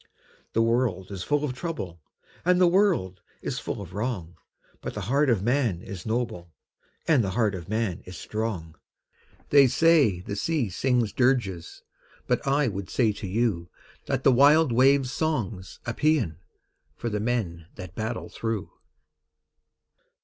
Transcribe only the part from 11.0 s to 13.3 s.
dirges, But I would say to